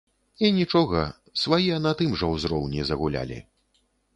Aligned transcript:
І 0.47 0.49
нічога, 0.59 1.01
свае 1.43 1.75
на 1.85 1.91
тым 1.99 2.17
жа 2.23 2.33
ўзроўні 2.33 2.81
загулялі. 2.91 3.39